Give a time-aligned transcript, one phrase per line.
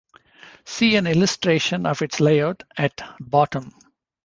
[0.65, 3.71] See an illustration of its layout, at bottom.